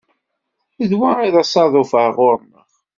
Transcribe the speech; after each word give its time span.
D 0.89 0.91
wa 0.99 1.11
i 1.27 1.29
d 1.33 1.35
asaḍuf 1.41 1.91
ar 2.01 2.09
ɣur-neɣ. 2.17 2.67